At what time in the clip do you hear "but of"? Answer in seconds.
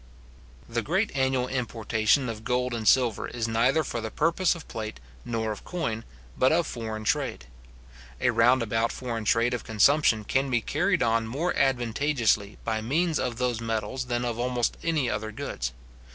6.35-6.65